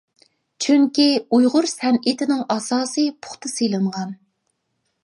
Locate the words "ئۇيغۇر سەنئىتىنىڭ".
1.37-2.43